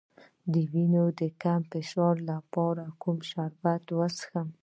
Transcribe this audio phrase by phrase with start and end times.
[0.51, 4.47] د وینې د کم فشار لپاره کوم شربت وڅښم؟